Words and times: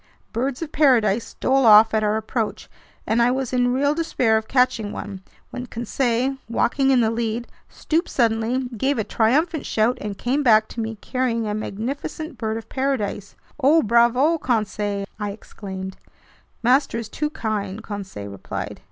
Birds 0.33 0.63
of 0.63 0.71
paradise 0.71 1.23
stole 1.25 1.63
off 1.63 1.93
at 1.93 2.03
our 2.03 2.17
approach, 2.17 2.67
and 3.05 3.21
I 3.21 3.29
was 3.29 3.53
in 3.53 3.71
real 3.71 3.93
despair 3.93 4.35
of 4.35 4.47
catching 4.47 4.91
one 4.91 5.21
when 5.51 5.67
Conseil, 5.67 6.37
walking 6.49 6.89
in 6.89 7.01
the 7.01 7.11
lead, 7.11 7.47
stooped 7.69 8.09
suddenly, 8.09 8.67
gave 8.75 8.97
a 8.97 9.03
triumphant 9.03 9.63
shout, 9.67 9.99
and 10.01 10.17
came 10.17 10.41
back 10.41 10.67
to 10.69 10.79
me, 10.79 10.95
carrying 11.01 11.45
a 11.45 11.53
magnificent 11.53 12.35
bird 12.39 12.57
of 12.57 12.67
paradise. 12.67 13.35
"Oh 13.59 13.83
bravo, 13.83 14.39
Conseil!" 14.39 15.05
I 15.19 15.29
exclaimed. 15.29 15.97
"Master 16.63 16.97
is 16.97 17.07
too 17.07 17.29
kind," 17.29 17.83
Conseil 17.83 18.31
replied. 18.31 18.79